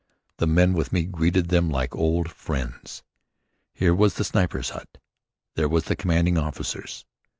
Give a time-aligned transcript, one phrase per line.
[0.37, 3.03] The men with me greeted them like old friends.
[3.71, 4.97] Here was the Sniper's Hut,
[5.53, 7.05] there the Commanding Officer's.